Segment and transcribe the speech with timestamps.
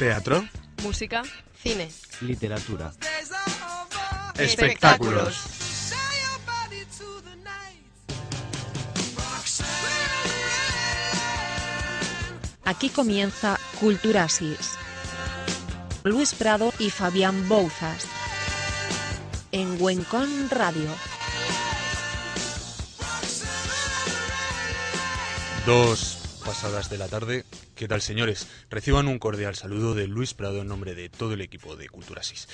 [0.00, 0.42] Teatro.
[0.82, 1.20] Música.
[1.62, 1.90] Cine.
[2.22, 2.90] Literatura.
[4.38, 5.44] Espectáculos.
[12.64, 14.78] Aquí comienza Culturasis.
[16.04, 18.06] Luis Prado y Fabián Bouzas.
[19.52, 20.88] En Huencón Radio.
[25.66, 27.44] Dos pasadas de la tarde.
[27.80, 28.46] ¿Qué tal, señores?
[28.68, 32.46] Reciban un cordial saludo de Luis Prado en nombre de todo el equipo de Culturasis.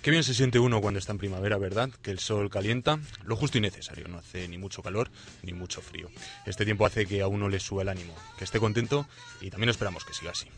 [0.00, 1.90] Qué bien se siente uno cuando está en primavera, ¿verdad?
[2.00, 5.10] Que el sol calienta, lo justo y necesario, no hace ni mucho calor
[5.42, 6.08] ni mucho frío.
[6.46, 9.06] Este tiempo hace que a uno le suba el ánimo, que esté contento
[9.42, 10.48] y también esperamos que siga así.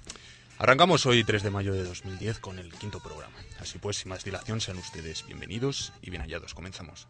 [0.57, 3.35] Arrancamos hoy 3 de mayo de 2010 con el quinto programa.
[3.59, 6.55] Así pues, sin más dilación, sean ustedes bienvenidos y bien hallados.
[6.55, 7.09] Comenzamos.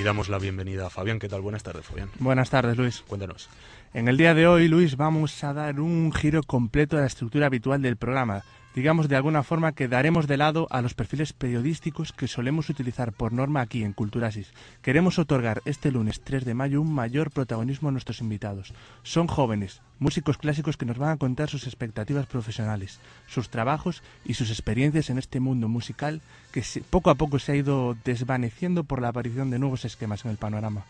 [0.00, 1.18] Y damos la bienvenida a Fabián.
[1.18, 1.42] ¿Qué tal?
[1.42, 2.08] Buenas tardes, Fabián.
[2.20, 3.04] Buenas tardes, Luis.
[3.06, 3.50] Cuéntanos.
[3.92, 7.44] En el día de hoy, Luis, vamos a dar un giro completo a la estructura
[7.44, 8.42] habitual del programa.
[8.74, 13.12] Digamos de alguna forma que daremos de lado a los perfiles periodísticos que solemos utilizar
[13.12, 14.52] por norma aquí en Culturasis.
[14.80, 18.72] Queremos otorgar este lunes 3 de mayo un mayor protagonismo a nuestros invitados.
[19.02, 24.34] Son jóvenes, músicos clásicos que nos van a contar sus expectativas profesionales, sus trabajos y
[24.34, 26.20] sus experiencias en este mundo musical
[26.52, 30.30] que poco a poco se ha ido desvaneciendo por la aparición de nuevos esquemas en
[30.30, 30.84] el panorama.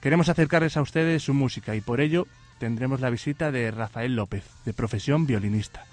[0.00, 2.26] Queremos acercarles a ustedes su música y por ello
[2.58, 5.84] tendremos la visita de Rafael López, de profesión violinista.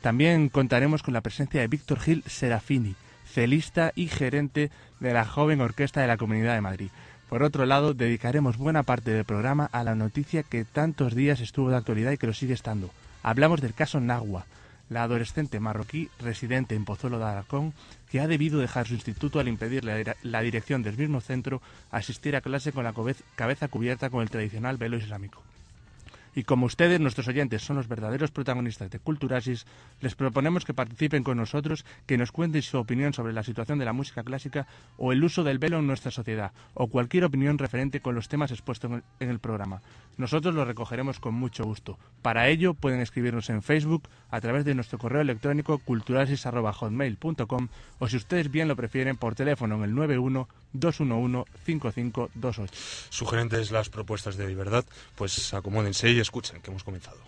[0.00, 2.94] También contaremos con la presencia de Víctor Gil Serafini,
[3.26, 6.90] celista y gerente de la joven orquesta de la Comunidad de Madrid.
[7.28, 11.70] Por otro lado, dedicaremos buena parte del programa a la noticia que tantos días estuvo
[11.70, 12.90] de actualidad y que lo sigue estando.
[13.22, 14.46] Hablamos del caso Nagua,
[14.88, 17.74] la adolescente marroquí residente en Pozuelo de Alarcón,
[18.10, 22.34] que ha debido dejar su instituto al impedir la, la dirección del mismo centro asistir
[22.34, 22.94] a clase con la
[23.36, 25.42] cabeza cubierta con el tradicional velo islámico.
[26.34, 29.66] Y como ustedes, nuestros oyentes, son los verdaderos protagonistas de Culturasis,
[30.00, 33.84] les proponemos que participen con nosotros, que nos cuenten su opinión sobre la situación de
[33.84, 34.66] la música clásica
[34.96, 38.50] o el uso del velo en nuestra sociedad, o cualquier opinión referente con los temas
[38.50, 39.80] expuestos en el, programa.
[40.18, 41.98] Nosotros lo recogeremos con mucho gusto.
[42.22, 47.68] Para ello, pueden escribirnos en Facebook a través de nuestro correo electrónico culturasis.hotmail.com
[47.98, 52.66] o si ustedes bien lo prefieren, por teléfono en el 91 211 5528.
[53.08, 54.84] Sugerentes las propuestas de hoy, ¿verdad?
[55.16, 57.18] Pues acomódense y escuchen, que hemos comenzado.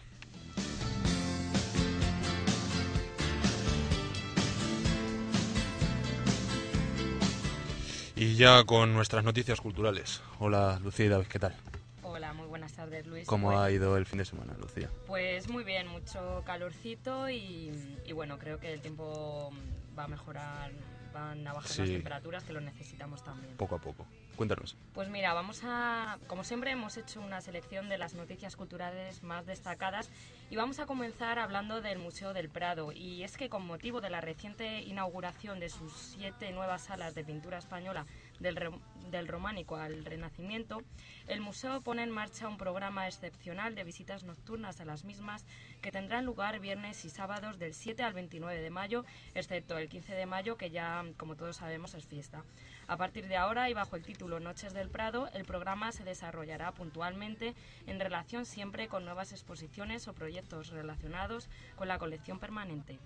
[8.14, 10.22] Y ya con nuestras noticias culturales.
[10.38, 11.54] Hola, Lucía y David, ¿qué tal?
[12.02, 13.26] Hola, muy buenas tardes, Luis.
[13.26, 14.90] ¿Cómo Pues- ha ido el fin de semana, Lucía?
[15.06, 17.72] Pues muy bien, mucho calorcito y,
[18.04, 19.50] y bueno, creo que el tiempo
[19.98, 20.70] va a mejorar,
[21.12, 23.56] van a bajar las temperaturas que lo necesitamos también.
[23.56, 24.06] Poco a poco.
[24.36, 24.76] Cuéntanos.
[24.94, 29.46] Pues mira, vamos a, como siempre hemos hecho una selección de las noticias culturales más
[29.46, 30.10] destacadas
[30.50, 32.92] y vamos a comenzar hablando del Museo del Prado.
[32.92, 37.24] Y es que con motivo de la reciente inauguración de sus siete nuevas salas de
[37.24, 38.06] pintura española
[38.42, 40.82] del, románico al renacimiento,
[41.28, 45.44] el museo pone en marcha un programa excepcional de visitas nocturnas a las mismas
[45.80, 49.04] que tendrán lugar viernes y sábados del 7 al 29 de mayo,
[49.34, 52.42] excepto el 15 de mayo que ya, como todos sabemos, es fiesta.
[52.88, 56.72] A partir de ahora y bajo el título Noches del Prado, el programa se desarrollará
[56.72, 57.54] puntualmente
[57.86, 62.98] en relación siempre con nuevas exposiciones o proyectos relacionados con la colección permanente.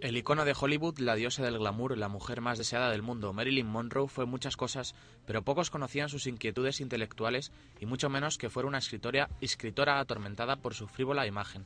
[0.00, 3.66] El icono de Hollywood, la diosa del glamour, la mujer más deseada del mundo, Marilyn
[3.66, 4.94] Monroe, fue muchas cosas,
[5.26, 10.56] pero pocos conocían sus inquietudes intelectuales y mucho menos que fuera una escritora, escritora atormentada
[10.56, 11.64] por su frívola imagen.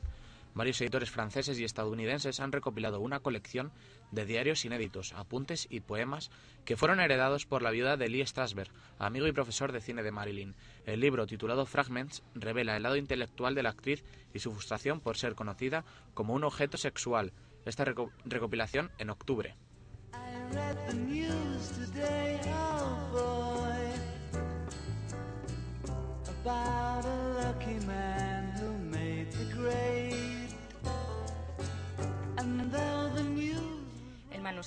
[0.55, 3.71] Varios editores franceses y estadounidenses han recopilado una colección
[4.11, 6.31] de diarios inéditos, apuntes y poemas
[6.65, 10.11] que fueron heredados por la viuda de Lee Strasberg, amigo y profesor de cine de
[10.11, 10.55] Marilyn.
[10.85, 14.03] El libro, titulado Fragments, revela el lado intelectual de la actriz
[14.33, 17.31] y su frustración por ser conocida como un objeto sexual.
[17.65, 19.55] Esta reco- recopilación en octubre.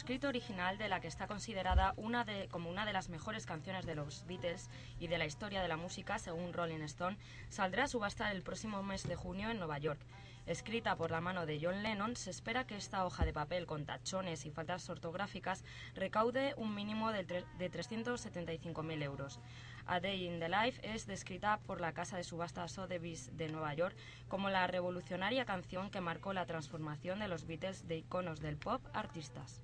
[0.03, 3.87] Manuscrito original de la que está considerada una de, como una de las mejores canciones
[3.87, 4.69] de los Beatles
[4.99, 7.17] y de la historia de la música, según Rolling Stone,
[7.51, 10.01] saldrá a subasta el próximo mes de junio en Nueva York.
[10.45, 13.87] Escrita por la mano de John Lennon, se espera que esta hoja de papel con
[13.87, 15.63] tachones y faltas ortográficas
[15.95, 19.39] recaude un mínimo de, tre- de 375.000 euros.
[19.87, 23.73] A Day in the Life es descrita por la casa de subastas Sotheby's de Nueva
[23.75, 23.97] York
[24.27, 28.85] como la revolucionaria canción que marcó la transformación de los Beatles de iconos del pop
[28.95, 29.63] artistas.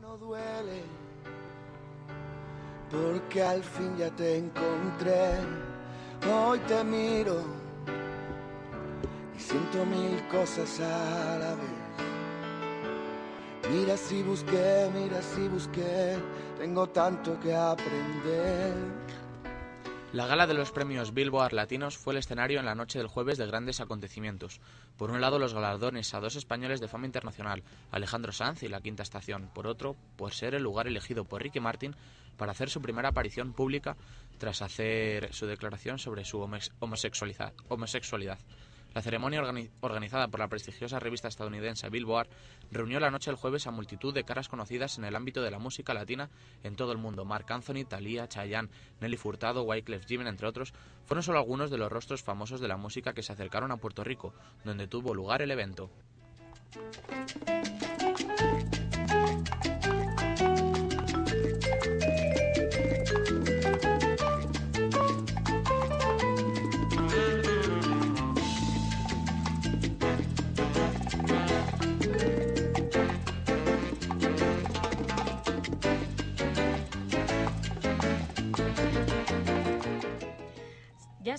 [0.00, 0.82] No duele,
[2.90, 5.32] porque al fin ya te encontré.
[6.32, 7.42] Hoy te miro
[9.36, 11.78] y siento mil cosas a la vez.
[13.70, 16.16] Mira si busqué, mira si busqué,
[16.58, 18.74] tengo tanto que aprender.
[20.14, 23.36] La gala de los premios Billboard Latinos fue el escenario en la noche del jueves
[23.36, 24.58] de grandes acontecimientos.
[24.96, 28.80] Por un lado, los galardones a dos españoles de fama internacional, Alejandro Sanz y La
[28.80, 29.50] Quinta Estación.
[29.52, 31.94] Por otro, por ser el lugar elegido por Ricky Martin
[32.38, 33.98] para hacer su primera aparición pública
[34.38, 36.40] tras hacer su declaración sobre su
[36.78, 37.52] homosexualidad.
[37.68, 38.38] homosexualidad.
[38.94, 42.28] La ceremonia organi- organizada por la prestigiosa revista estadounidense Billboard
[42.70, 45.58] reunió la noche del jueves a multitud de caras conocidas en el ámbito de la
[45.58, 46.30] música latina
[46.64, 47.24] en todo el mundo.
[47.24, 48.70] Marc Anthony, Thalía, Chayanne,
[49.00, 50.72] Nelly Furtado, Wyclef Jean, entre otros,
[51.04, 54.02] fueron solo algunos de los rostros famosos de la música que se acercaron a Puerto
[54.02, 55.90] Rico, donde tuvo lugar el evento.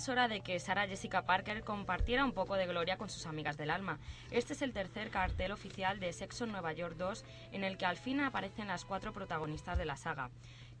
[0.00, 3.58] Es hora de que Sarah Jessica Parker compartiera un poco de gloria con sus amigas
[3.58, 3.98] del alma.
[4.30, 7.84] Este es el tercer cartel oficial de Sexo en Nueva York 2, en el que
[7.84, 10.30] al fin aparecen las cuatro protagonistas de la saga.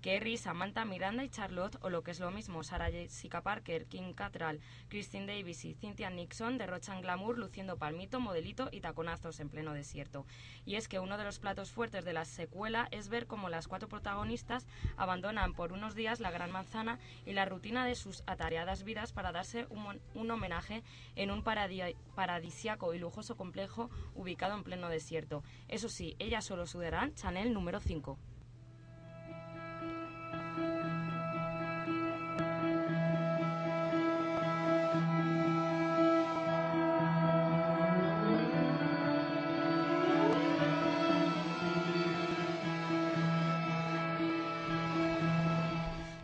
[0.00, 4.14] Kerry, Samantha, Miranda y Charlotte, o lo que es lo mismo, Sarah Jessica Parker, Kim
[4.14, 9.74] Cattrall, Christine Davis y Cynthia Nixon derrochan glamour luciendo palmito, modelito y taconazos en pleno
[9.74, 10.26] desierto.
[10.64, 13.68] Y es que uno de los platos fuertes de la secuela es ver cómo las
[13.68, 14.66] cuatro protagonistas
[14.96, 19.32] abandonan por unos días la Gran Manzana y la rutina de sus atareadas vidas para
[19.32, 20.82] darse un, homenaje
[21.16, 25.42] en un paradi- paradisiaco y lujoso complejo ubicado en pleno desierto.
[25.68, 28.18] Eso sí, ellas solo sudarán Chanel número 5.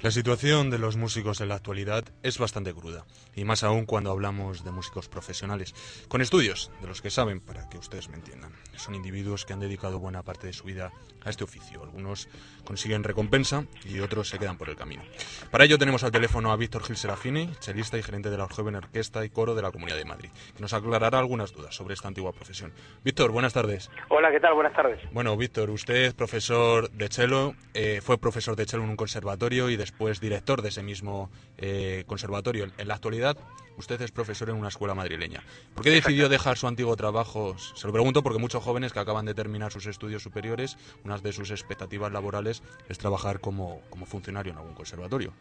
[0.07, 3.05] La situación de los músicos en la actualidad es bastante cruda,
[3.35, 5.75] y más aún cuando hablamos de músicos profesionales,
[6.07, 8.53] con estudios de los que saben, para que ustedes me entiendan.
[8.77, 10.93] Son individuos que han dedicado buena parte de su vida
[11.25, 11.83] a este oficio.
[11.83, 12.29] Algunos
[12.65, 15.03] consiguen recompensa y otros se quedan por el camino.
[15.51, 18.77] Para ello tenemos al teléfono a Víctor Gil Serafini, chelista y gerente de la Joven
[18.77, 22.07] Orquesta y Coro de la Comunidad de Madrid, que nos aclarará algunas dudas sobre esta
[22.07, 22.73] antigua profesión.
[23.03, 23.91] Víctor, buenas tardes.
[24.09, 24.55] Hola, ¿qué tal?
[24.55, 25.01] Buenas tardes.
[25.11, 29.77] Bueno, Víctor, usted profesor de cello, eh, fue profesor de cello en un conservatorio y
[29.77, 32.67] después director de ese mismo eh, conservatorio.
[32.79, 33.37] En la actualidad,
[33.77, 35.43] usted es profesor en una escuela madrileña.
[35.75, 37.57] ¿Por qué decidió dejar su antiguo trabajo?
[37.59, 41.33] Se lo pregunto porque muchos jóvenes que acaban de terminar sus estudios superiores, una de
[41.33, 45.33] sus expectativas laborales es trabajar como, como funcionario en algún conservatorio.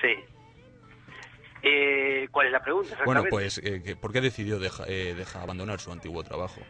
[0.00, 0.14] Sí.
[1.62, 2.96] Eh, ¿Cuál es la pregunta?
[3.04, 6.60] Bueno, pues, eh, ¿por qué decidió deja- eh, deja abandonar su antiguo trabajo?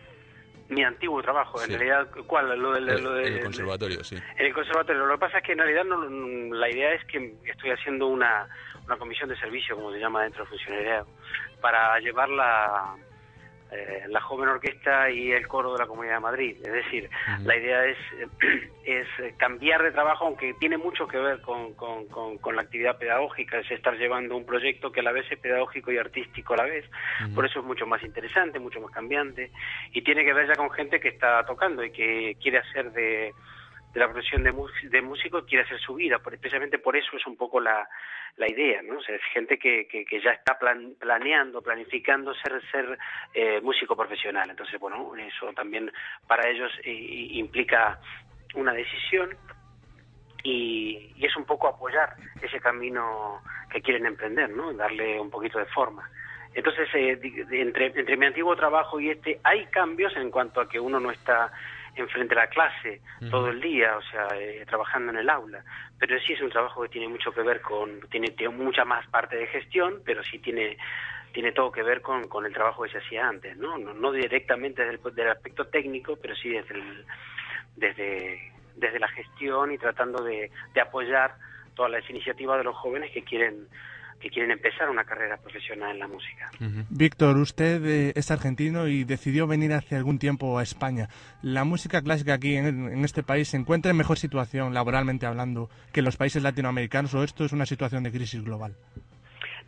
[0.69, 2.59] Mi antiguo trabajo, en realidad, ¿cuál?
[2.61, 4.17] Lo del, El- lo del- el conservatorio, sí.
[4.37, 5.07] En el conservatorio.
[5.07, 6.05] Lo que pasa es que en realidad no,
[6.55, 8.47] la idea es que estoy haciendo una,
[8.87, 11.07] una comisión de servicio, como se llama dentro del funcionariado,
[11.63, 12.95] para llevar la,
[13.71, 16.57] eh, la joven orquesta y el coro de la Comunidad de Madrid.
[16.65, 17.11] Es decir,
[17.45, 17.97] la idea es,
[18.85, 19.07] es
[19.37, 23.59] cambiar de trabajo, aunque tiene mucho que ver con, con, con- con la actividad pedagógica,
[23.59, 26.65] es estar llevando un proyecto que a la vez es pedagógico y artístico a la
[26.65, 26.85] vez.
[27.35, 29.51] Por eso es mucho más interesante, mucho más cambiante,
[29.93, 33.33] y tiene que ver ya con gente que está tocando y que quiere hacer de,
[33.93, 34.53] de la profesión de,
[34.91, 36.19] de músico, quiere hacer su vida.
[36.19, 37.89] Por, precisamente por eso es un poco la,
[38.37, 38.99] la idea, ¿no?
[38.99, 42.99] O sea, es gente que, que, que ya está plan- planeando, planificando ser, ser
[43.35, 44.51] eh, músico profesional.
[44.51, 45.91] Entonces, bueno, eso también
[46.27, 46.93] para ellos eh,
[47.33, 47.99] implica
[48.55, 49.37] una decisión
[50.43, 54.73] y, y es un poco apoyar ese camino que quieren emprender, ¿no?
[54.73, 56.09] Darle un poquito de forma.
[56.55, 57.19] Entonces, eh,
[57.51, 61.11] entre, entre mi antiguo trabajo y este, hay cambios en cuanto a que uno no
[61.11, 61.53] está
[61.99, 63.01] enfrente a la clase
[63.31, 65.65] todo el día, o sea, eh, trabajando en el aula.
[65.99, 69.07] Pero sí es un trabajo que tiene mucho que ver con, tiene, tiene mucha más
[69.09, 70.77] parte de gestión, pero sí tiene
[71.33, 73.77] tiene todo que ver con, con el trabajo que se hacía antes, ¿no?
[73.79, 77.05] No, no directamente desde el, del aspecto técnico, pero sí desde el,
[77.77, 81.35] desde, desde la gestión y tratando de, de apoyar
[81.75, 83.69] todas las iniciativas de los jóvenes que quieren
[84.21, 86.51] que quieren empezar una carrera profesional en la música.
[86.91, 91.09] Víctor, usted eh, es argentino y decidió venir hace algún tiempo a España.
[91.43, 95.71] ¿La música clásica aquí en, en este país se encuentra en mejor situación, laboralmente hablando,
[95.93, 98.75] que en los países latinoamericanos o esto es una situación de crisis global?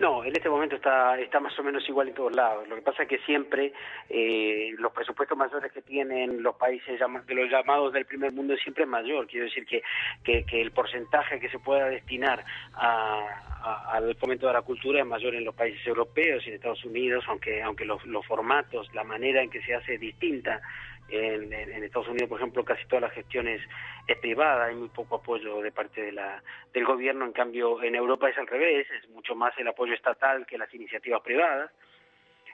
[0.00, 2.66] No, en este momento está, está más o menos igual en todos lados.
[2.68, 3.74] Lo que pasa es que siempre
[4.08, 8.62] eh, los presupuestos mayores que tienen los países de los llamados del primer mundo es
[8.62, 9.26] siempre mayor.
[9.26, 9.82] Quiero decir que,
[10.24, 12.42] que, que el porcentaje que se pueda destinar
[12.72, 16.82] a- al fomento de la cultura es mayor en los países europeos y en Estados
[16.86, 20.62] Unidos, aunque, aunque los, los formatos, la manera en que se hace es distinta.
[21.10, 21.52] En,
[21.82, 23.60] Estados Unidos, por ejemplo, casi toda la gestión es,
[24.06, 27.94] es privada, hay muy poco apoyo de parte de la, del gobierno, en cambio en
[27.94, 31.70] Europa es al revés, es mucho más el apoyo estatal que las iniciativas privadas.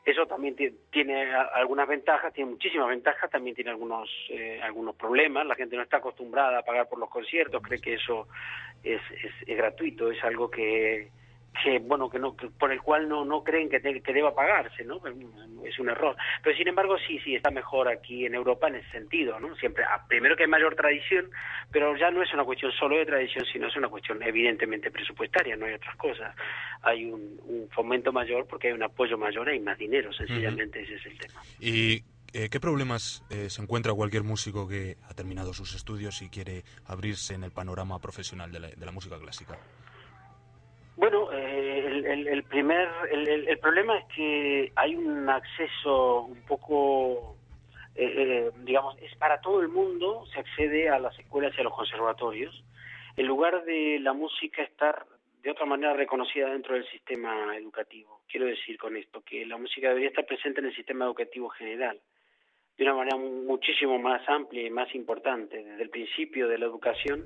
[0.04, 5.44] Eso también ti- tiene algunas ventajas, tiene muchísimas ventajas, también tiene algunos eh, algunos problemas.
[5.46, 8.28] La gente no está acostumbrada a pagar por los conciertos, cree que eso
[8.84, 11.08] es, es, es gratuito, es algo que,
[11.62, 14.34] que bueno que no que- por el cual no no creen que, te- que deba
[14.34, 15.00] pagarse, ¿no?
[15.64, 16.16] Es un error.
[16.42, 19.54] Pero sin embargo sí sí está mejor aquí en Europa en ese sentido, ¿no?
[19.56, 21.30] Siempre ah, primero que hay mayor tradición,
[21.70, 25.56] pero ya no es una cuestión solo de tradición, sino es una cuestión evidentemente presupuestaria,
[25.56, 26.34] no hay otras cosas.
[26.82, 30.94] Hay un, un fomento mayor porque hay un apoyo mayor, hay más dinero, sencillamente ese
[30.96, 31.40] es el tema.
[31.58, 36.28] ¿Y eh, qué problemas eh, se encuentra cualquier músico que ha terminado sus estudios y
[36.28, 39.56] quiere abrirse en el panorama profesional de la, de la música clásica?
[40.96, 41.25] Bueno,
[42.06, 47.36] el, primer, el, el- el problema es que hay un acceso un poco,
[47.94, 51.64] eh, eh, digamos, es para todo el mundo, se accede a las escuelas y a
[51.64, 52.64] los conservatorios,
[53.16, 55.06] en lugar de la música estar
[55.42, 58.20] de otra manera reconocida dentro del sistema educativo.
[58.28, 62.00] Quiero decir con esto que la música debería estar presente en el sistema educativo general
[62.76, 65.64] de una manera muchísimo más amplia y más importante.
[65.64, 67.25] Desde el principio de la educación,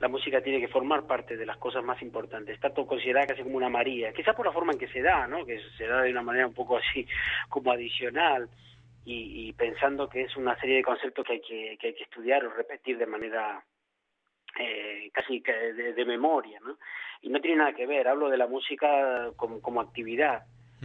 [0.00, 2.54] la música tiene que formar parte de las cosas más importantes.
[2.54, 5.26] Está todo considerada casi como una María, quizás por la forma en que se da,
[5.26, 5.44] ¿no?
[5.44, 7.06] que se da de una manera un poco así
[7.48, 8.48] como adicional
[9.04, 12.04] y, y pensando que es una serie de conceptos que hay que, que hay que
[12.04, 13.62] estudiar o repetir de manera
[14.58, 16.58] eh, casi de memoria.
[16.60, 16.78] ¿no?
[17.20, 20.44] Y no tiene nada que ver, hablo de la música como, como actividad.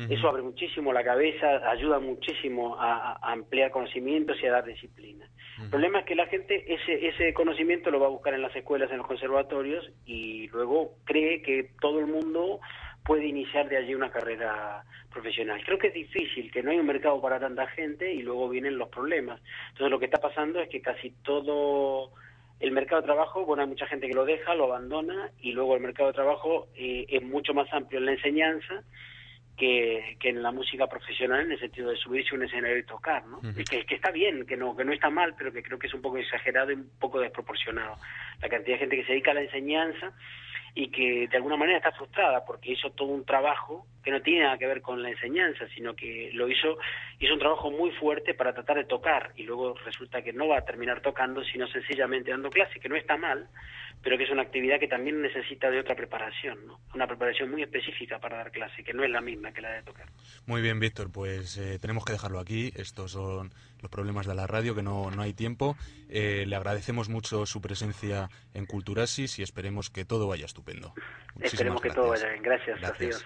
[0.10, 5.25] Eso abre muchísimo la cabeza, ayuda muchísimo a, a ampliar conocimientos y a dar disciplina.
[5.62, 8.55] El problema es que la gente ese, ese conocimiento lo va a buscar en las
[8.55, 12.59] escuelas, en los conservatorios y luego cree que todo el mundo
[13.05, 15.63] puede iniciar de allí una carrera profesional.
[15.63, 18.77] Creo que es difícil, que no hay un mercado para tanta gente y luego vienen
[18.77, 19.39] los problemas.
[19.69, 22.12] Entonces lo que está pasando es que casi todo
[22.59, 25.75] el mercado de trabajo, bueno, hay mucha gente que lo deja, lo abandona y luego
[25.75, 28.83] el mercado de trabajo eh, es mucho más amplio en la enseñanza
[29.57, 32.83] que, que en la música profesional en el sentido de subirse a un escenario y
[32.83, 33.39] tocar, ¿no?
[33.57, 35.88] Y que, que está bien, que no que no está mal, pero que creo que
[35.88, 37.97] es un poco exagerado y un poco desproporcionado.
[38.41, 40.12] La cantidad de gente que se dedica a la enseñanza
[40.74, 44.43] y que de alguna manera está frustrada porque hizo todo un trabajo que no tiene
[44.43, 46.77] nada que ver con la enseñanza, sino que lo hizo
[47.19, 50.59] hizo un trabajo muy fuerte para tratar de tocar y luego resulta que no va
[50.59, 53.50] a terminar tocando, sino sencillamente dando clase, que no está mal,
[54.03, 56.79] pero que es una actividad que también necesita de otra preparación, ¿no?
[56.93, 59.81] Una preparación muy específica para dar clase, que no es la misma que la de
[59.81, 60.05] tocar.
[60.45, 62.71] Muy bien, Víctor, pues eh, tenemos que dejarlo aquí.
[62.75, 65.75] Estos son los problemas de la radio, que no, no hay tiempo.
[66.09, 70.93] Eh, le agradecemos mucho su presencia en Culturasis y esperemos que todo vaya estupendo.
[71.33, 72.43] Muchísimas Esperemos que todo vaya bien.
[72.43, 73.25] Gracias, Gracias.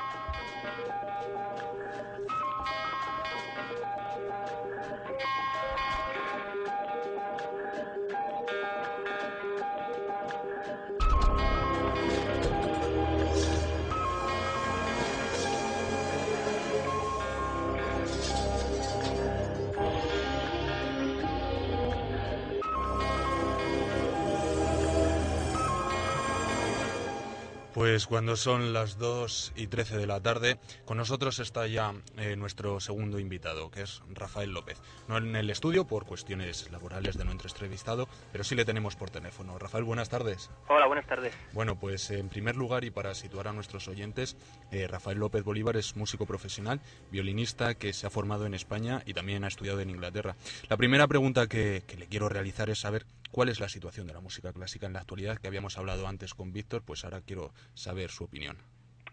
[27.81, 32.35] Pues cuando son las 2 y 13 de la tarde, con nosotros está ya eh,
[32.35, 34.79] nuestro segundo invitado, que es Rafael López.
[35.07, 39.09] No en el estudio por cuestiones laborales de nuestro entrevistado, pero sí le tenemos por
[39.09, 39.57] teléfono.
[39.57, 40.51] Rafael, buenas tardes.
[40.67, 41.33] Hola, buenas tardes.
[41.53, 44.37] Bueno, pues en primer lugar y para situar a nuestros oyentes,
[44.71, 49.15] eh, Rafael López Bolívar es músico profesional, violinista que se ha formado en España y
[49.15, 50.35] también ha estudiado en Inglaterra.
[50.69, 54.13] La primera pregunta que, que le quiero realizar es saber cuál es la situación de
[54.13, 57.51] la música clásica en la actualidad, que habíamos hablado antes con Víctor, pues ahora quiero
[57.73, 58.57] saber su opinión.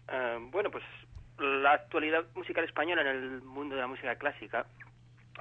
[0.07, 0.83] Eh, bueno, pues
[1.37, 4.65] la actualidad musical española en el mundo de la música clásica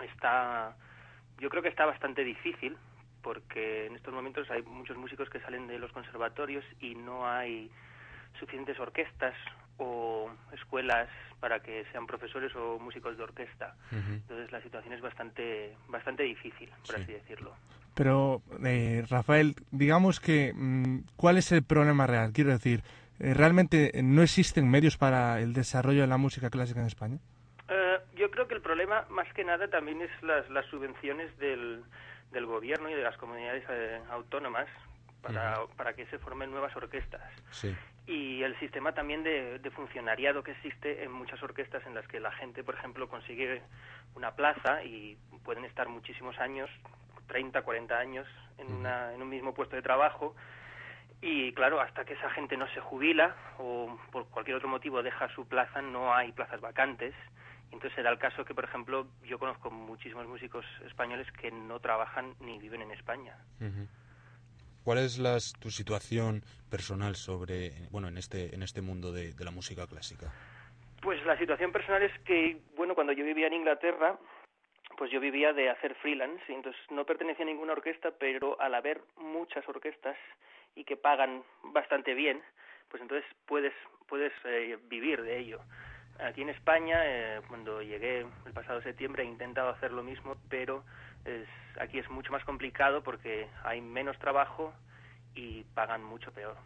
[0.02, 0.76] está,
[1.38, 2.76] yo creo que está bastante difícil
[3.22, 7.70] porque en estos momentos hay muchos músicos que salen de los conservatorios y no hay
[8.38, 9.34] suficientes orquestas
[9.78, 11.08] o escuelas
[11.40, 13.74] para que sean profesores o músicos de orquesta.
[13.92, 17.54] Entonces la situación es bastante, bastante difícil, por así decirlo.
[17.94, 22.32] Pero, eh, Rafael, digamos que, mm, ¿cuál es el problema real?
[22.32, 22.82] Quiero decir,
[23.18, 27.18] eh, ¿realmente no existen medios para el desarrollo de la música clásica en España?
[27.68, 31.82] Eh, yo creo que el problema, más que nada, también es las, las subvenciones del,
[32.30, 34.68] del gobierno y de las comunidades eh, autónomas
[35.22, 37.22] para, para que se formen nuevas orquestas.
[37.50, 37.74] Sí.
[38.06, 42.20] Y el sistema también de, de funcionariado que existe en muchas orquestas en las que
[42.20, 43.62] la gente, por ejemplo, consigue
[44.14, 46.70] una plaza y pueden estar muchísimos años,
[47.26, 48.26] 30, 40 años,
[48.58, 50.34] en, una, en un mismo puesto de trabajo.
[51.20, 55.28] Y claro, hasta que esa gente no se jubila o por cualquier otro motivo deja
[55.34, 57.14] su plaza, no hay plazas vacantes.
[57.70, 62.34] Entonces será el caso que, por ejemplo, yo conozco muchísimos músicos españoles que no trabajan
[62.40, 63.36] ni viven en España.
[64.88, 66.40] ¿Cuál es las- tu situación
[66.70, 70.32] personal sobre, bueno, en este, en este mundo de, de la música clásica?
[71.02, 74.18] Pues la situación personal es que, bueno, cuando yo vivía en Inglaterra,
[74.96, 78.74] pues yo vivía de hacer freelance, y entonces no pertenecía a ninguna orquesta, pero al
[78.74, 80.16] haber muchas orquestas
[80.74, 82.40] y que pagan bastante bien,
[82.88, 83.74] pues entonces puedes,
[84.06, 85.60] puedes eh, vivir de ello.
[86.18, 90.82] Aquí en España, eh, cuando llegué el pasado septiembre, he intentado hacer lo mismo, pero
[91.24, 91.48] es,
[91.80, 94.72] aquí es mucho más complicado porque hay menos trabajo
[95.34, 96.56] y pagan mucho peor.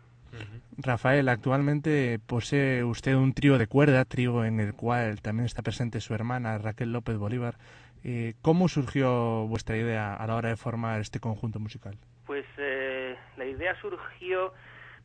[0.78, 6.00] Rafael, actualmente posee usted un trío de cuerda, trío en el cual también está presente
[6.00, 7.56] su hermana Raquel López Bolívar.
[8.02, 11.98] Eh, ¿Cómo surgió vuestra idea a la hora de formar este conjunto musical?
[12.26, 14.54] Pues eh, la idea surgió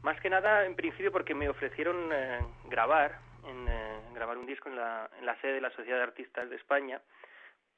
[0.01, 2.39] más que nada en principio porque me ofrecieron eh,
[2.69, 6.03] grabar, en, eh, grabar un disco en la, en la sede de la Sociedad de
[6.03, 7.01] Artistas de España,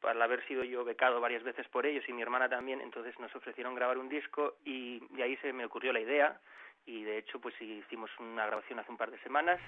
[0.01, 3.36] para haber sido yo becado varias veces por ellos y mi hermana también, entonces nos
[3.36, 6.39] ofrecieron grabar un disco y de ahí se me ocurrió la idea
[6.86, 9.60] y de hecho pues hicimos una grabación hace un par de semanas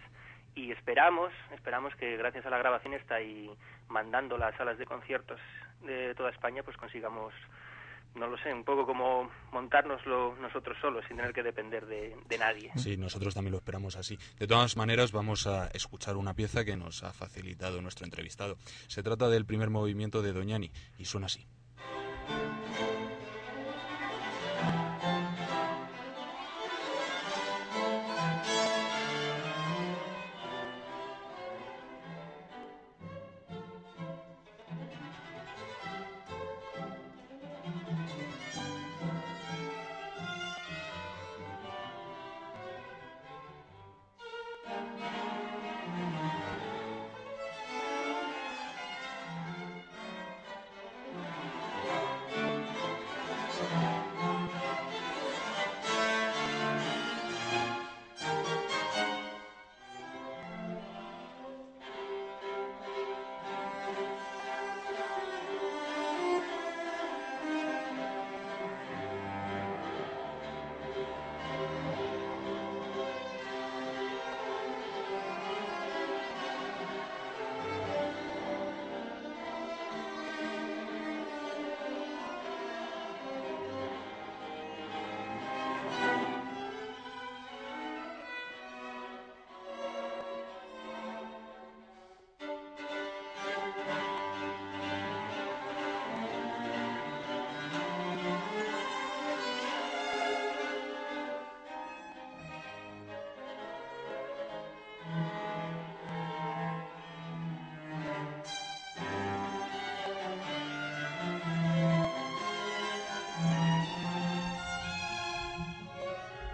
[0.56, 3.50] y esperamos, esperamos que gracias a la grabación esta y
[3.88, 5.40] mandando las salas de conciertos
[5.82, 7.34] de toda España pues consigamos
[8.16, 12.38] no lo sé, un poco como montárnoslo nosotros solos sin tener que depender de, de
[12.38, 12.72] nadie.
[12.76, 14.18] Sí, nosotros también lo esperamos así.
[14.38, 18.58] De todas maneras, vamos a escuchar una pieza que nos ha facilitado nuestro entrevistado.
[18.88, 21.46] Se trata del primer movimiento de Doñani y suena así.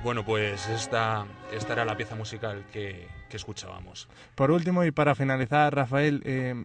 [0.08, 4.08] Bueno, pues esta, esta era la pieza musical que, que escuchábamos.
[4.36, 6.56] Por último, y para finalizar, Rafael, eh,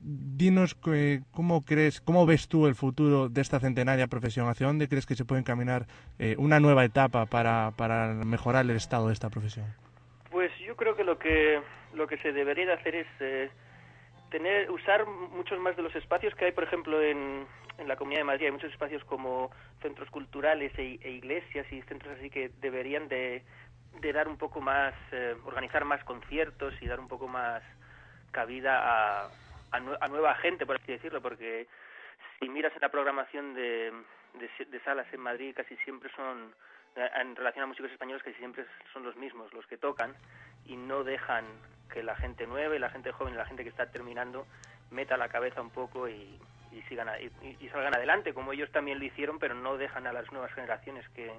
[0.00, 4.48] dinos que- cómo crees, cómo ves tú el futuro de esta centenaria profesión.
[4.48, 5.88] ¿Hacia dónde crees que se puede encaminar
[6.20, 9.66] eh, una nueva etapa para, para mejorar el estado de esta profesión?
[10.30, 11.60] Pues yo creo que lo que
[11.94, 13.50] lo que se debería de hacer es eh,
[14.34, 17.46] tener usar muchos más de los espacios que hay, por ejemplo, en,
[17.78, 18.46] en la Comunidad de Madrid.
[18.46, 23.44] Hay muchos espacios como centros culturales e, e iglesias y centros así que deberían de,
[24.00, 27.62] de dar un poco más, eh, organizar más conciertos y dar un poco más
[28.32, 29.30] cabida a,
[29.70, 31.68] a, nue- a nueva gente, por así decirlo, porque
[32.40, 33.92] si miras en la programación de,
[34.34, 36.52] de, de salas en Madrid, casi siempre son,
[36.96, 40.12] eh, en relación a músicos españoles, casi siempre son los mismos los que tocan
[40.66, 41.44] y no dejan
[41.92, 44.46] que la gente nueva y la gente joven y la gente que está terminando
[44.90, 46.38] meta la cabeza un poco y,
[46.72, 50.06] y sigan a- y, y salgan adelante, como ellos también lo hicieron, pero no dejan
[50.06, 51.32] a las nuevas generaciones que,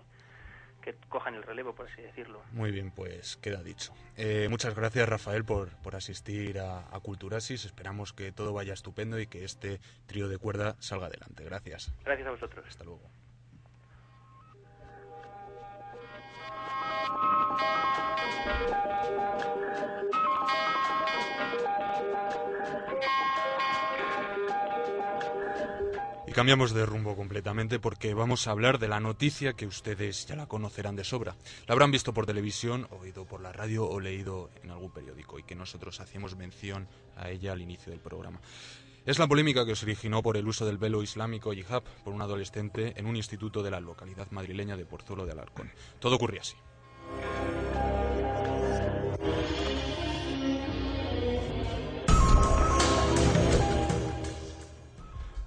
[0.82, 2.42] que cojan el relevo, por así decirlo.
[2.52, 3.94] Muy bien, pues queda dicho.
[4.18, 7.66] Eh, muchas gracias, Rafael, por, por asistir a, a Culturasis.
[7.66, 11.44] Esperamos que todo vaya estupendo y que este trío de cuerda salga adelante.
[11.44, 11.92] Gracias.
[12.06, 12.66] Gracias a vosotros.
[12.68, 13.02] Hasta luego.
[26.36, 30.48] Cambiamos de rumbo completamente porque vamos a hablar de la noticia que ustedes ya la
[30.48, 31.38] conocerán de sobra.
[31.66, 35.44] La habrán visto por televisión, oído por la radio o leído en algún periódico y
[35.44, 38.42] que nosotros hacíamos mención a ella al inicio del programa.
[39.06, 42.22] Es la polémica que se originó por el uso del velo islámico hijab por un
[42.22, 45.72] adolescente en un instituto de la localidad madrileña de Pozuelo de Alarcón.
[46.00, 46.58] Todo ocurría así.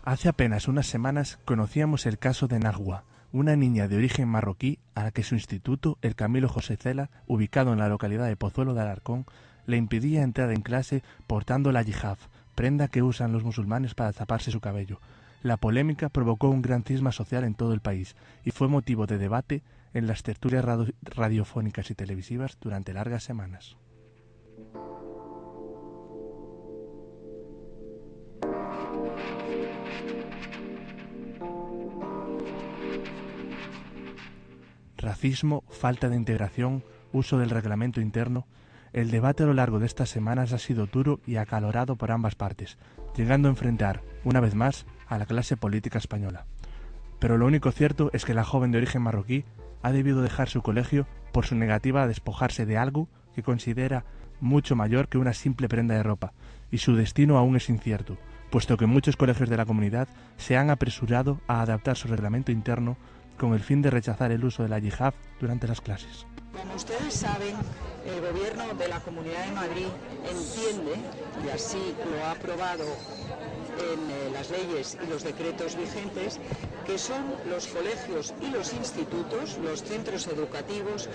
[0.09, 5.05] Hace apenas unas semanas conocíamos el caso de Nahua, una niña de origen marroquí a
[5.05, 8.81] la que su instituto, el Camilo José Cela, ubicado en la localidad de Pozuelo de
[8.81, 9.27] Alarcón,
[9.67, 12.17] le impedía entrar en clase portando la yihad,
[12.55, 14.99] prenda que usan los musulmanes para taparse su cabello.
[15.43, 18.17] La polémica provocó un gran cisma social en todo el país
[18.47, 23.77] y fue motivo de debate en las tertulias radio- radiofónicas y televisivas durante largas semanas.
[34.99, 36.83] Racismo, falta de integración,
[37.13, 38.49] uso del reglamento interno.
[38.93, 42.35] El debate a lo largo de estas semanas ha sido duro y acalorado por ambas
[42.35, 42.79] partes,
[43.17, 46.47] llegando a enfrentar, una vez más, a la clase política española.
[47.21, 49.45] Pero lo único cierto es que la joven de origen marroquí
[49.83, 54.05] ha debido dejar su colegio por su negativa a despojarse de algo que considera
[54.41, 56.33] mucho mayor que una simple prenda de ropa,
[56.73, 58.19] y su destino aún es incierto,
[58.51, 60.09] puesto que muchos colegios de la comunidad
[60.39, 62.97] se han apresurado a adaptar su reglamento interno
[63.39, 66.27] con el fin de rechazar el uso de la yihad durante las clases.
[66.53, 67.55] Como ustedes saben,
[68.05, 69.87] el Gobierno de la Comunidad de Madrid
[70.29, 70.95] entiende,
[71.47, 72.85] y así lo ha aprobado
[73.79, 76.41] en eh, las leyes y los decretos vigentes,
[76.85, 81.09] que son los colegios y los institutos, los centros educativos,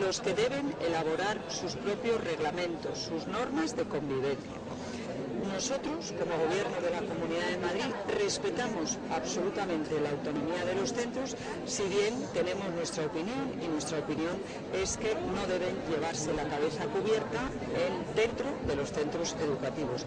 [0.00, 4.67] los que deben elaborar sus propios reglamentos, sus normas de convivencia.
[5.46, 11.36] Nosotros, como Gobierno de la Comunidad de Madrid, respetamos absolutamente la autonomía de los centros,
[11.66, 14.36] si bien tenemos nuestra opinión y nuestra opinión
[14.74, 17.40] es que no deben llevarse la cabeza cubierta
[17.74, 20.06] en- dentro de los centros educativos.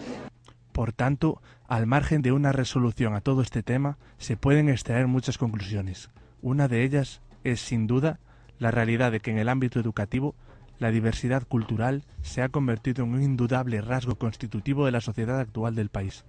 [0.71, 5.37] Por tanto, al margen de una resolución a todo este tema, se pueden extraer muchas
[5.37, 6.09] conclusiones.
[6.41, 8.19] Una de ellas es, sin duda,
[8.59, 10.35] la realidad de que en el ámbito educativo
[10.81, 15.75] la diversidad cultural se ha convertido en un indudable rasgo constitutivo de la sociedad actual
[15.75, 16.25] del país.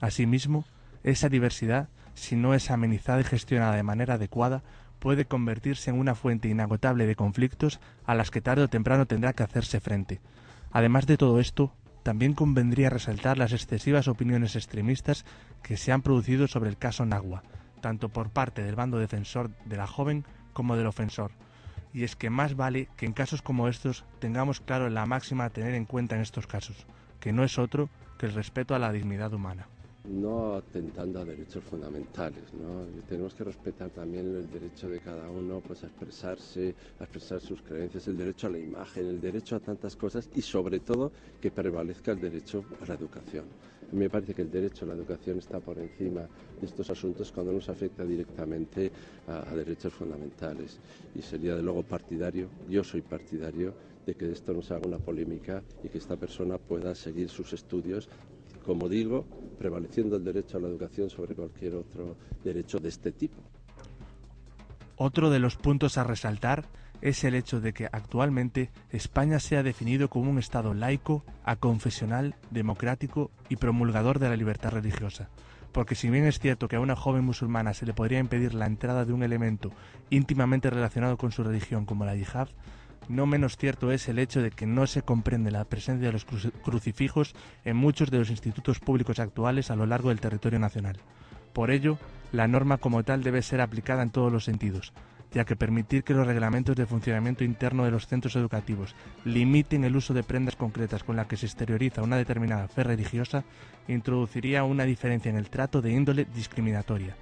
[0.00, 0.66] Asimismo,
[1.02, 4.62] esa diversidad, si no es amenizada y gestionada de manera adecuada,
[4.98, 9.32] puede convertirse en una fuente inagotable de conflictos a las que tarde o temprano tendrá
[9.32, 10.20] que hacerse frente.
[10.72, 15.24] Además de todo esto, también convendría resaltar las excesivas opiniones extremistas
[15.62, 17.44] que se han producido sobre el caso Nagua,
[17.80, 21.32] tanto por parte del bando defensor de la joven como del ofensor.
[21.96, 25.50] Y es que más vale que en casos como estos tengamos claro la máxima a
[25.50, 26.76] tener en cuenta en estos casos,
[27.20, 29.66] que no es otro que el respeto a la dignidad humana.
[30.04, 32.84] no atentando a derechos fundamentales, ¿no?
[33.08, 37.62] Tenemos que respetar también el derecho de cada uno pues, a expresarse, a expresar sus
[37.62, 41.50] creencias, el derecho a la imagen, el derecho a tantas cosas y sobre todo que
[41.50, 43.46] prevalezca el derecho a la educación.
[43.92, 46.22] Me parece que el derecho a la educación está por encima
[46.60, 48.90] de estos asuntos cuando nos afecta directamente
[49.28, 50.78] a, a derechos fundamentales.
[51.14, 54.86] Y sería de luego partidario, yo soy partidario de que de esto no se haga
[54.86, 58.08] una polémica y que esta persona pueda seguir sus estudios
[58.66, 59.24] como digo,
[59.58, 63.36] prevaleciendo el derecho a la educación sobre cualquier otro derecho de este tipo.
[64.96, 66.64] Otro de los puntos a resaltar
[67.02, 72.34] es el hecho de que actualmente España se ha definido como un Estado laico, aconfesional,
[72.50, 75.28] democrático y promulgador de la libertad religiosa.
[75.72, 78.66] Porque si bien es cierto que a una joven musulmana se le podría impedir la
[78.66, 79.70] entrada de un elemento
[80.08, 82.48] íntimamente relacionado con su religión como la yihad,
[83.08, 86.26] no menos cierto es el hecho de que no se comprende la presencia de los
[86.26, 90.96] cruci- crucifijos en muchos de los institutos públicos actuales a lo largo del territorio nacional.
[91.52, 91.98] Por ello,
[92.32, 94.92] la norma como tal debe ser aplicada en todos los sentidos,
[95.32, 99.96] ya que permitir que los reglamentos de funcionamiento interno de los centros educativos limiten el
[99.96, 103.44] uso de prendas concretas con las que se exterioriza una determinada fe religiosa
[103.88, 107.14] introduciría una diferencia en el trato de índole discriminatoria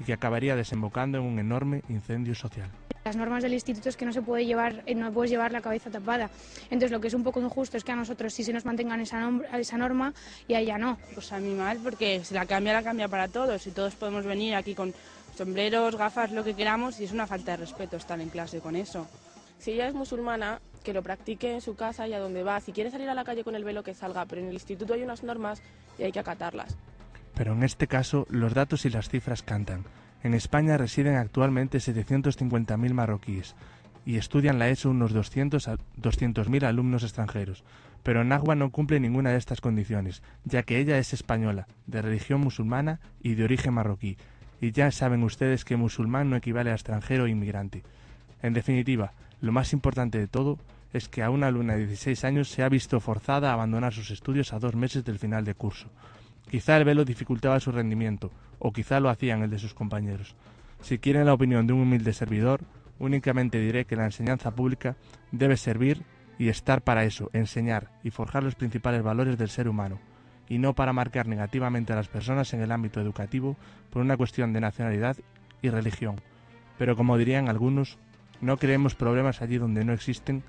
[0.00, 2.68] y que acabaría desembocando en un enorme incendio social.
[3.04, 5.60] Las normas del instituto es que no se puede llevar, eh, no puedes llevar la
[5.60, 6.28] cabeza tapada.
[6.64, 9.00] Entonces lo que es un poco injusto es que a nosotros sí se nos mantengan
[9.00, 10.12] esa, nom- esa norma
[10.48, 10.98] y a ella no.
[11.14, 14.24] Pues a mí mal, porque si la cambia, la cambia para todos y todos podemos
[14.26, 14.92] venir aquí con
[15.36, 18.74] sombreros, gafas, lo que queramos y es una falta de respeto estar en clase con
[18.74, 19.06] eso.
[19.58, 22.60] Si ella es musulmana, que lo practique en su casa y a donde va.
[22.60, 24.94] Si quiere salir a la calle con el velo, que salga, pero en el instituto
[24.94, 25.62] hay unas normas
[25.98, 26.76] y hay que acatarlas.
[27.34, 29.84] Pero en este caso, los datos y las cifras cantan.
[30.22, 33.54] En España residen actualmente 750.000 marroquíes
[34.06, 37.64] y estudian la ESO unos 200 a 200.000 alumnos extranjeros.
[38.04, 42.40] Pero Nagua no cumple ninguna de estas condiciones, ya que ella es española, de religión
[42.40, 44.16] musulmana y de origen marroquí.
[44.60, 47.82] Y ya saben ustedes que musulmán no equivale a extranjero o inmigrante.
[48.42, 50.58] En definitiva, lo más importante de todo
[50.92, 54.10] es que a una alumna de 16 años se ha visto forzada a abandonar sus
[54.10, 55.88] estudios a dos meses del final de curso.
[56.50, 60.34] Quizá el velo dificultaba su rendimiento, o quizá lo hacían el de sus compañeros.
[60.80, 62.60] Si quieren la opinión de un humilde servidor,
[62.98, 64.96] únicamente diré que la enseñanza pública
[65.32, 66.02] debe servir
[66.38, 69.98] y estar para eso, enseñar y forjar los principales valores del ser humano,
[70.48, 73.56] y no para marcar negativamente a las personas en el ámbito educativo
[73.90, 75.16] por una cuestión de nacionalidad
[75.62, 76.20] y religión.
[76.78, 77.98] Pero como dirían algunos,
[78.40, 80.42] no creemos problemas allí donde no existen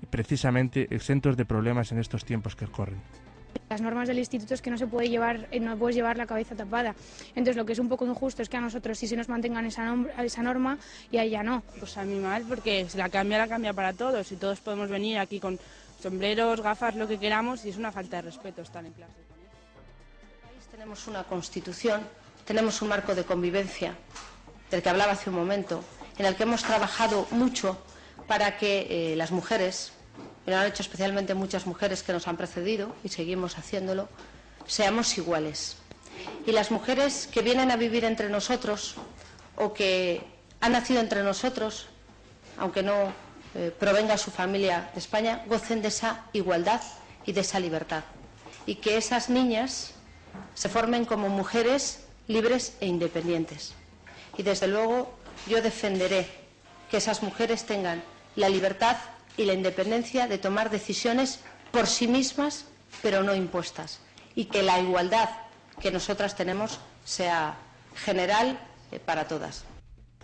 [0.00, 3.00] y precisamente exentos de problemas en estos tiempos que corren.
[3.70, 6.26] Las normas del instituto es que no se puede llevar, eh, no puedes llevar la
[6.26, 6.94] cabeza tapada.
[7.30, 9.64] Entonces lo que es un poco injusto es que a nosotros sí se nos mantengan
[9.64, 10.76] esa, nom- esa norma
[11.10, 11.62] y a ella no.
[11.78, 14.90] Pues a mí mal, porque si la cambia, la cambia para todos y todos podemos
[14.90, 15.58] venir aquí con
[16.02, 19.12] sombreros, gafas, lo que queramos y es una falta de respeto estar en clase.
[20.70, 22.02] Tenemos una constitución,
[22.44, 23.96] tenemos un marco de convivencia
[24.70, 25.84] del que hablaba hace un momento,
[26.18, 27.78] en el que hemos trabajado mucho
[28.26, 29.92] para que eh, las mujeres,
[30.46, 34.08] y lo han hecho especialmente muchas mujeres que nos han precedido y seguimos haciéndolo,
[34.66, 35.76] seamos iguales.
[36.46, 38.96] Y las mujeres que vienen a vivir entre nosotros
[39.56, 40.22] o que
[40.60, 41.86] han nacido entre nosotros,
[42.58, 43.12] aunque no
[43.54, 46.80] eh, provenga su familia de España, gocen de esa igualdad
[47.24, 48.04] y de esa libertad.
[48.66, 49.92] Y que esas niñas
[50.54, 53.74] se formen como mujeres libres e independientes.
[54.36, 55.14] Y desde luego
[55.46, 56.26] yo defenderé
[56.90, 58.02] que esas mujeres tengan
[58.36, 58.96] la libertad
[59.36, 61.40] y la independencia de tomar decisiones
[61.70, 62.66] por sí mismas,
[63.02, 64.00] pero no impuestas.
[64.34, 65.28] Y que la igualdad
[65.80, 67.56] que nosotras tenemos sea
[67.94, 68.58] general
[68.90, 69.64] eh, para todas.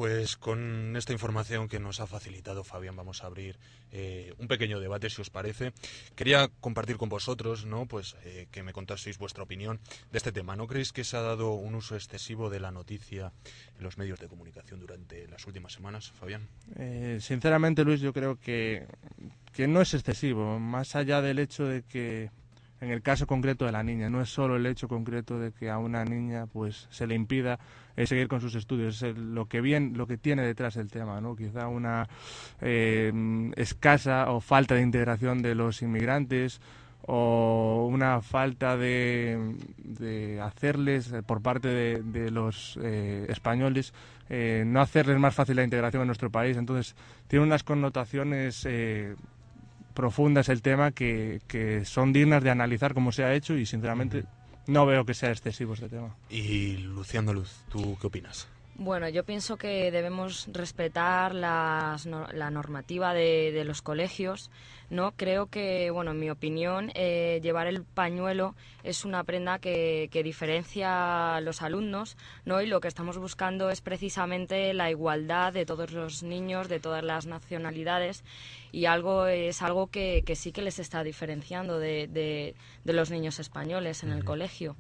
[0.01, 3.59] Pues con esta información que nos ha facilitado Fabián vamos a abrir
[3.93, 5.75] eh, un pequeño debate, si os parece.
[6.17, 7.85] Quería compartir con vosotros, ¿no?
[7.85, 9.79] Pues eh, que me contaseis vuestra opinión
[10.11, 10.57] de este tema.
[10.57, 13.35] ¿No creéis que se ha dado un uso excesivo de la noticia
[13.77, 16.49] en los medios de comunicación durante las últimas semanas, Fabián?
[16.77, 18.87] Eh, sinceramente, Luis, yo creo que,
[19.53, 22.31] que no es excesivo, más allá del hecho de que,
[22.81, 25.71] en el caso concreto de la niña, no es solo el hecho concreto de que
[25.71, 27.59] a una niña pues se le impida
[27.97, 31.21] eh, seguir con sus estudios, es lo que bien, lo que tiene detrás el tema,
[31.21, 31.37] ¿no?
[31.37, 32.09] Quizá una
[32.61, 33.13] eh,
[33.57, 36.61] escasa o falta de integración de los inmigrantes
[37.07, 43.93] o una falta de, de hacerles eh, por parte de, los eh, españoles
[44.29, 46.57] eh, no hacerles más fácil la integración en nuestro país.
[46.57, 46.95] Entonces
[47.27, 48.67] tiene unas connotaciones
[49.95, 54.25] profundas el tema que, que son dignas de analizar cómo se ha hecho y sinceramente
[54.67, 58.49] no veo que sea excesivo este tema Y Luciano Luz, ¿tú qué opinas?
[58.83, 64.51] Bueno, yo pienso que debemos respetar las la normativa de, de los colegios,
[64.89, 65.13] ¿no?
[65.13, 70.23] Creo que, bueno, en mi opinión, eh, llevar el pañuelo es una prenda que, que
[70.23, 72.17] diferencia a los alumnos,
[72.47, 72.63] ¿no?
[72.63, 77.05] Y lo que estamos buscando es precisamente la igualdad de todos los niños, de todas
[77.05, 78.25] las nacionalidades,
[78.73, 83.11] y algo es algo que, que sí que les está diferenciando de, de- de los
[83.11, 84.75] niños españoles en el colegio.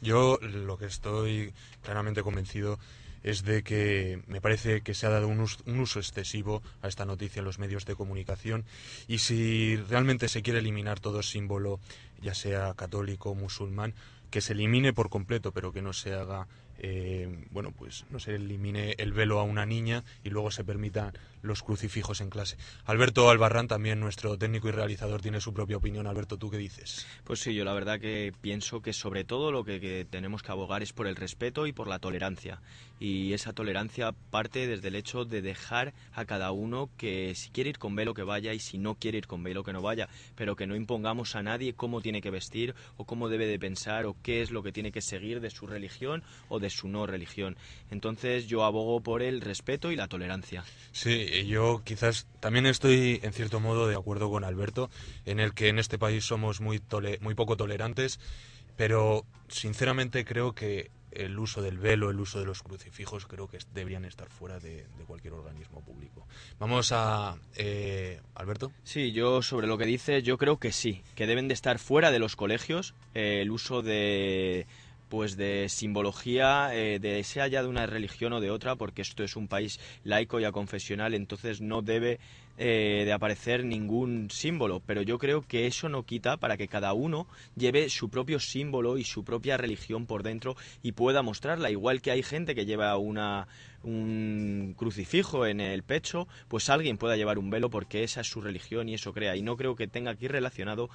[0.00, 2.78] Yo lo que estoy claramente convencido
[3.22, 6.88] es de que me parece que se ha dado un us- un uso, excesivo a
[6.88, 8.64] esta noticia en los medios de comunicación.
[9.08, 11.80] Y si realmente se quiere eliminar todo símbolo,
[12.20, 13.94] ya sea católico o musulmán,
[14.30, 16.46] que se elimine por completo, pero que no se haga,
[16.84, 21.12] eh, bueno, pues no se elimine el velo a una niña y luego se permitan
[21.40, 22.56] los crucifijos en clase.
[22.84, 26.08] Alberto Albarrán, también nuestro técnico y realizador, tiene su propia opinión.
[26.08, 27.06] Alberto, ¿tú qué dices?
[27.24, 30.82] Pues sí, yo la verdad que pienso que sobre todo lo que, tenemos que abogar
[30.82, 32.60] es por el respeto y por la tolerancia.
[32.98, 37.70] Y esa tolerancia parte desde el hecho de dejar a cada uno que si quiere
[37.70, 40.08] ir con velo que vaya y si no quiere ir con velo que no vaya,
[40.34, 44.06] pero que no impongamos a nadie cómo tiene que vestir o cómo debe de pensar
[44.06, 47.06] o qué es lo que tiene que seguir de su religión o de su no
[47.06, 47.56] religión.
[47.90, 50.64] Entonces yo abogo por el respeto y la tolerancia.
[50.92, 54.90] Sí, yo quizás también estoy en cierto modo de acuerdo con Alberto,
[55.24, 58.18] en el que en este país somos muy, tole- muy poco tolerantes,
[58.76, 63.58] pero sinceramente creo que el uso del velo, el uso de los crucifijos, creo que
[63.74, 66.26] deberían estar fuera de, de cualquier organismo público.
[66.58, 67.36] Vamos a...
[67.56, 68.72] eh, Alberto.
[68.82, 72.10] Sí, yo sobre lo que dice, yo creo que sí, que deben de estar fuera
[72.10, 74.66] de los colegios eh, el uso de
[75.12, 79.22] pues de simbología, eh, de sea ya de una religión o de otra, porque esto
[79.22, 82.18] es un país laico y aconfesional, entonces no debe
[82.56, 86.94] eh, de aparecer ningún símbolo, pero yo creo que eso no quita para que cada
[86.94, 92.00] uno lleve su propio símbolo y su propia religión por dentro y pueda mostrarla, igual
[92.00, 93.48] que hay gente que lleva una
[93.84, 98.40] un crucifijo en el pecho, pues alguien pueda llevar un velo porque esa es su
[98.40, 99.36] religión y eso crea.
[99.36, 100.88] Y no creo que tenga aquí relacionado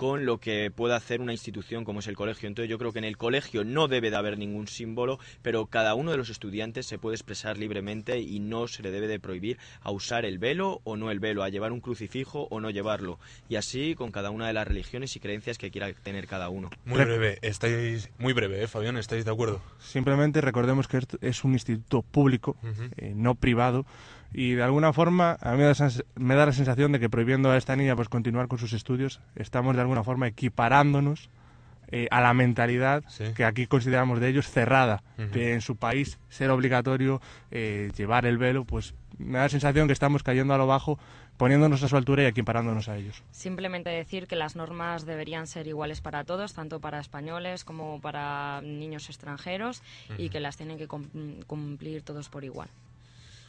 [0.00, 2.48] con lo que pueda hacer una institución como es el colegio.
[2.48, 5.94] Entonces yo creo que en el colegio no debe de haber ningún símbolo, pero cada
[5.94, 9.58] uno de los estudiantes se puede expresar libremente y no se le debe de prohibir
[9.82, 13.18] a usar el velo o no el velo, a llevar un crucifijo o no llevarlo.
[13.50, 16.70] Y así con cada una de las religiones y creencias que quiera tener cada uno.
[16.86, 19.60] Muy breve, estáis muy breve, ¿eh, Fabián, ¿estáis de acuerdo?
[19.80, 22.56] Simplemente recordemos que esto es un instituto público,
[22.96, 23.84] eh, no privado,
[24.32, 27.08] y de alguna forma a mí me da, sens- me da la sensación de que
[27.10, 31.30] prohibiendo a esta niña pues continuar con sus estudios, estamos de alguna forma equiparándonos
[31.92, 33.02] eh, a la mentalidad
[33.34, 35.30] que aquí consideramos de ellos cerrada, Ujú.
[35.32, 39.88] que en su país ser obligatorio eh, llevar el velo, pues me da la sensación
[39.88, 40.98] que estamos cayendo a lo bajo,
[41.36, 43.24] poniéndonos a su altura y equiparándonos a ellos.
[43.32, 48.60] Simplemente decir que las normas deberían ser iguales para todos, tanto para españoles como para
[48.62, 49.82] niños extranjeros,
[50.16, 51.08] y que las tienen que cum-
[51.46, 52.68] cumplir todos por igual.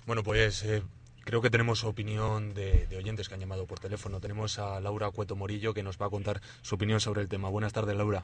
[0.06, 0.82] Bueno, pues eh,
[1.26, 4.20] creo que tenemos opinión de, de oyentes que han llamado por teléfono.
[4.20, 7.50] Tenemos a Laura Cueto Morillo que nos va a contar su opinión sobre el tema.
[7.50, 8.24] Buenas tardes, Laura.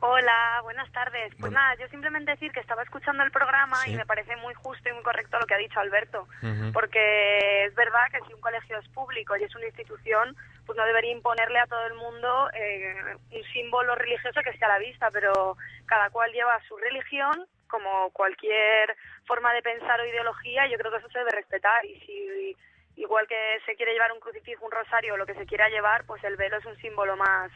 [0.00, 1.28] Hola, buenas tardes.
[1.30, 1.58] Pues Bueno.
[1.58, 3.92] nada, yo simplemente decir que estaba escuchando el programa Sí.
[3.92, 6.28] y me parece muy justo y muy correcto lo que ha dicho Alberto.
[6.74, 10.84] Porque es verdad que si un colegio es público y es una institución, pues no
[10.84, 15.10] debería imponerle a todo el mundo eh, un símbolo religioso que esté a la vista,
[15.10, 15.56] pero
[15.86, 18.94] cada cual lleva su religión como cualquier
[19.26, 21.84] forma de pensar o ideología, y yo creo que eso se debe respetar.
[21.84, 22.56] Y si
[22.96, 26.04] igual que se quiere llevar un crucifijo, un rosario o lo que se quiera llevar,
[26.04, 27.50] pues el velo es un símbolo más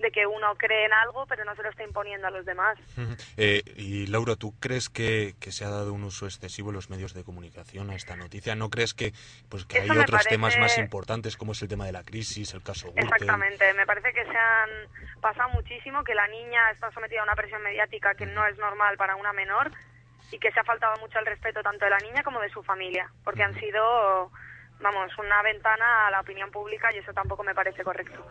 [0.00, 2.78] de que uno cree en algo, pero no se lo está imponiendo a los demás.
[3.36, 6.90] Eh, y Laura, ¿tú crees que, que se ha dado un uso excesivo en los
[6.90, 8.54] medios de comunicación a esta noticia?
[8.54, 9.12] ¿No crees que,
[9.48, 12.54] pues, que Eso hay otros temas más importantes como es el tema de la crisis,
[12.54, 13.04] el caso Gürtel?
[13.04, 14.70] Exactamente, me parece que se han
[15.20, 18.96] pasado muchísimo, que la niña está sometida a una presión mediática que no es normal
[18.96, 19.70] para una menor
[20.30, 22.62] y que se ha faltado mucho el respeto tanto de la niña como de su
[22.62, 24.30] familia, porque han sido,
[24.80, 28.26] vamos, una ventana a la opinión pública y eso tampoco me parece correcto.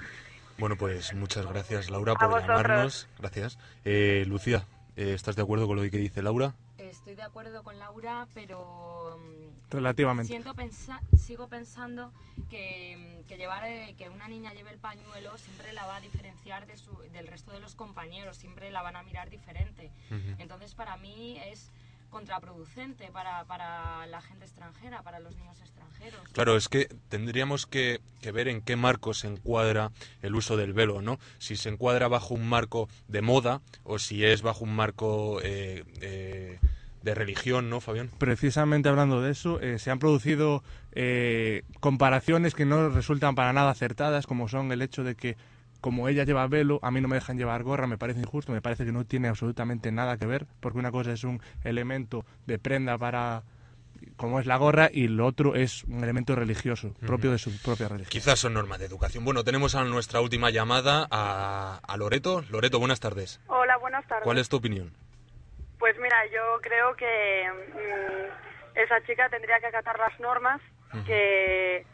[0.57, 3.07] Bueno, pues muchas gracias, Laura, por llamarnos.
[3.17, 3.57] Gracias.
[3.85, 4.65] Eh, Lucía,
[4.97, 6.53] eh, ¿estás de acuerdo con lo que dice Laura?
[6.77, 10.27] Estoy de acuerdo con Laura, pero mm, Relativamente.
[10.27, 12.11] siento pensa- sigo pensando
[12.49, 16.01] que, mm, que llevar eh, que una niña lleve el pañuelo siempre la va a
[16.01, 19.91] diferenciar de su- del resto de los compañeros, siempre la van a mirar diferente.
[20.39, 21.71] Entonces para mí es
[22.09, 26.21] contraproducente para, para la gente extranjera, para los niños extranjeros.
[26.31, 29.91] Claro, es que tendríamos que, que ver en qué marco se encuadra
[30.21, 31.19] el uso del velo, ¿no?
[31.37, 35.83] Si se encuadra bajo un marco de moda o si es bajo un marco eh,
[36.01, 36.59] eh,
[37.03, 38.09] de religión, ¿no, Fabián?
[38.17, 43.71] Precisamente hablando de eso, eh, se han producido eh, comparaciones que no resultan para nada
[43.71, 45.37] acertadas, como son el hecho de que
[45.81, 48.61] como ella lleva velo, a mí no me dejan llevar gorra, me parece injusto, me
[48.61, 52.59] parece que no tiene absolutamente nada que ver, porque una cosa es un elemento de
[52.59, 53.43] prenda para
[54.15, 57.87] como es la gorra y lo otro es un elemento religioso, propio de su propia
[57.87, 58.11] religión.
[58.11, 59.25] Quizás son normas de educación.
[59.25, 62.43] Bueno, tenemos a nuestra última llamada a, a Loreto.
[62.49, 63.41] Loreto, buenas tardes.
[63.47, 64.23] Hola, buenas tardes.
[64.23, 64.93] ¿Cuál es tu opinión?
[65.77, 70.61] Pues mira, yo creo que mm, esa chica tendría que acatar las normas
[71.05, 71.85] que,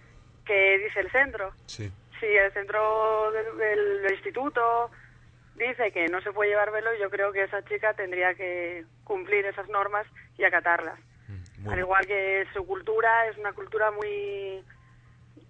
[0.45, 1.51] que dice el centro.
[1.65, 1.91] Sí.
[2.19, 4.91] Si el centro del, instituto
[5.55, 9.45] dice que no se puede llevar velo, yo creo que esa chica tendría que cumplir
[9.45, 10.99] esas normas y acatarlas.
[11.69, 14.63] Al igual que su cultura es una cultura muy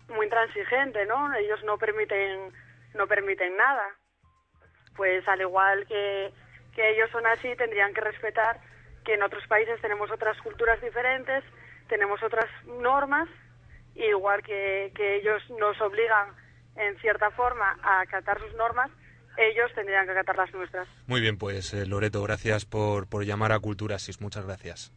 [0.08, 1.34] muy intransigente, ¿no?
[1.36, 2.54] Ellos no permiten
[2.94, 3.96] no permiten nada.
[4.96, 6.32] Pues al igual que,
[6.74, 8.60] que ellos son así, tendrían que respetar
[9.04, 11.44] que en otros países tenemos otras culturas diferentes,
[11.88, 13.30] tenemos otras normas,
[13.94, 16.34] igual que, que ellos nos obligan
[16.76, 18.92] en cierta forma a acatar sus normas,
[19.38, 20.88] ellos tendrían que acatar las nuestras.
[21.08, 24.22] Muy bien, pues eh, Loreto, gracias por, por llamar a Culturasis.
[24.22, 24.94] Muchas gracias.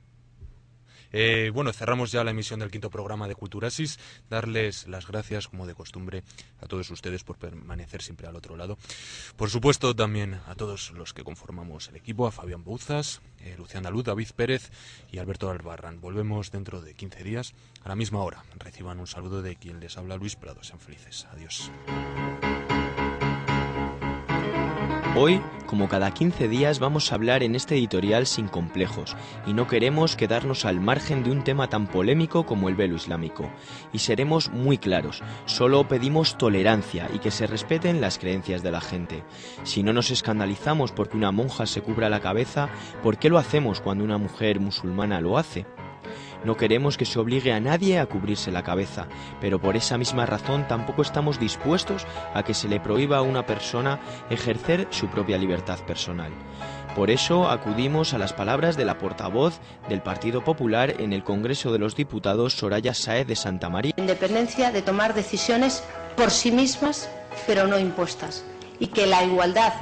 [1.13, 3.99] Eh, bueno, cerramos ya la emisión del quinto programa de Culturasis.
[4.29, 6.23] Darles las gracias, como de costumbre,
[6.61, 8.79] a todos ustedes por permanecer siempre al otro lado.
[9.37, 13.91] Por supuesto, también a todos los que conformamos el equipo, a Fabián Bouzas, eh, Luciana
[13.91, 14.71] Luz, David Pérez
[15.11, 16.01] y Alberto Albarrán.
[16.01, 18.45] Volvemos dentro de 15 días a la misma hora.
[18.59, 20.63] Reciban un saludo de quien les habla, Luis Prado.
[20.63, 21.27] Sean felices.
[21.33, 21.71] Adiós.
[25.21, 29.17] Hoy Como cada 15 días vamos a hablar en este editorial sin complejos
[29.49, 33.51] y no queremos quedarnos al margen de un tema tan polémico como el velo islámico.
[33.93, 38.81] Y seremos muy claros, solo pedimos tolerancia y que se respeten las creencias de la
[38.81, 39.25] gente.
[39.65, 42.69] Si no nos escandalizamos porque una monja se cubra la cabeza,
[43.03, 45.67] ¿por qué lo hacemos cuando una mujer musulmana lo hace?
[46.45, 49.07] No queremos que se obligue a nadie a cubrirse la cabeza,
[49.41, 53.47] pero por esa misma razón tampoco estamos dispuestos a que se le prohíba a una
[53.47, 56.33] persona ejercer su propia libertad personal.
[56.95, 61.73] Por eso acudimos a las palabras de la portavoz del Partido Popular en el Congreso
[61.73, 63.93] de los Diputados, Soraya Saez de Santa María.
[63.97, 65.85] Independencia de tomar decisiones
[66.17, 67.09] por sí mismas,
[67.47, 68.45] pero no impuestas.
[68.81, 69.73] Y que la igualdad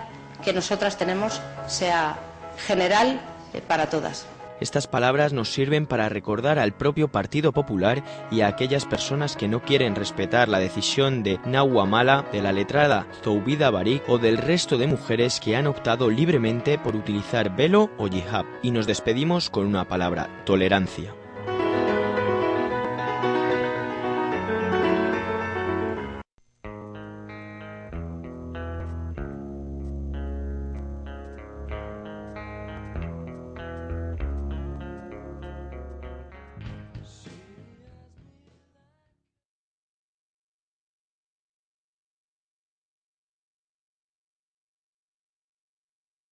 [0.44, 2.18] que nosotras tenemos sea
[2.66, 3.20] general
[3.52, 4.26] eh, para todas.
[4.60, 9.48] Estas palabras nos sirven para recordar al propio Partido Popular y a aquellas personas que
[9.48, 14.78] no quieren respetar la decisión de Nawamala, de la letrada Zoubida Barik o del resto
[14.78, 18.46] de mujeres que han optado libremente por utilizar velo o hijab.
[18.62, 21.14] Y nos despedimos con una palabra, tolerancia.